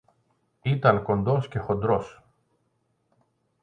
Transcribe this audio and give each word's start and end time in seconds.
ήταν 0.61 1.01
κοντός 1.03 1.47
και 1.47 1.59
χοντρός 1.59 2.21